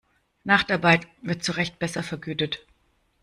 Nachtarbeit 0.45 1.05
wird 1.21 1.43
zurecht 1.43 1.77
besser 1.77 2.01
vergütet. 2.01 2.65